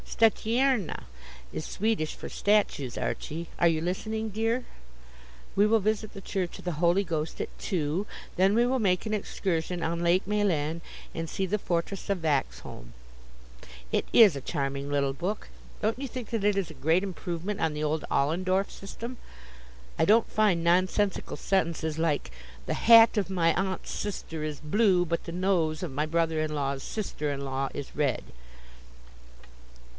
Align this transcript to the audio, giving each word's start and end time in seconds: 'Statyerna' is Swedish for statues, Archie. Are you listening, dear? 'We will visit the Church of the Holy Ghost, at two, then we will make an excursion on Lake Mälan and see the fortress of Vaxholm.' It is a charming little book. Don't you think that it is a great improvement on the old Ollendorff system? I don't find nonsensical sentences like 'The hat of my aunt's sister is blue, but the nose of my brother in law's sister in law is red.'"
'Statyerna' 0.03 1.03
is 1.53 1.63
Swedish 1.63 2.15
for 2.15 2.27
statues, 2.27 2.97
Archie. 2.97 3.47
Are 3.59 3.67
you 3.67 3.81
listening, 3.81 4.29
dear? 4.29 4.65
'We 5.55 5.67
will 5.67 5.79
visit 5.79 6.13
the 6.13 6.21
Church 6.21 6.59
of 6.59 6.65
the 6.65 6.73
Holy 6.73 7.03
Ghost, 7.03 7.39
at 7.39 7.55
two, 7.59 8.05
then 8.35 8.53
we 8.53 8.65
will 8.65 8.79
make 8.79 9.05
an 9.05 9.13
excursion 9.13 9.81
on 9.83 10.03
Lake 10.03 10.23
Mälan 10.27 10.81
and 11.15 11.29
see 11.29 11.45
the 11.45 11.59
fortress 11.59 12.09
of 12.09 12.19
Vaxholm.' 12.19 12.93
It 13.91 14.05
is 14.11 14.35
a 14.35 14.41
charming 14.41 14.89
little 14.91 15.13
book. 15.13 15.49
Don't 15.83 15.99
you 15.99 16.07
think 16.07 16.31
that 16.31 16.43
it 16.43 16.57
is 16.57 16.69
a 16.71 16.75
great 16.75 17.03
improvement 17.03 17.59
on 17.61 17.73
the 17.73 17.83
old 17.83 18.03
Ollendorff 18.11 18.71
system? 18.71 19.17
I 19.97 20.05
don't 20.05 20.29
find 20.29 20.63
nonsensical 20.63 21.37
sentences 21.37 21.97
like 21.97 22.31
'The 22.65 22.73
hat 22.73 23.17
of 23.17 23.29
my 23.29 23.53
aunt's 23.53 23.91
sister 23.91 24.43
is 24.43 24.59
blue, 24.59 25.05
but 25.05 25.23
the 25.25 25.31
nose 25.31 25.83
of 25.83 25.91
my 25.91 26.07
brother 26.07 26.41
in 26.41 26.53
law's 26.53 26.83
sister 26.83 27.31
in 27.31 27.41
law 27.45 27.69
is 27.73 27.95
red.'" 27.95 28.23